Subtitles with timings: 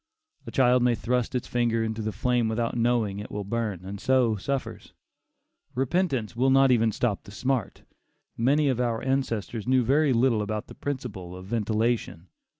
[0.47, 4.01] A child may thrust its finger into the flame without knowing it will burn, and
[4.01, 4.93] so suffers;
[5.75, 7.83] repentance even will not stop the smart.
[8.35, 12.29] Many of our ancestors knew very little about the principle of ventilation.